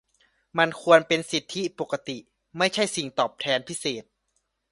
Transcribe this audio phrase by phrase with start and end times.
[0.57, 2.17] มันควรเป็นสิทธิปกติ
[2.57, 4.03] ไม่ใช่สิ่งตอบแทนพิเศษ